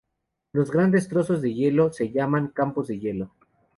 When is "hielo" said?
1.53-1.93, 2.97-3.35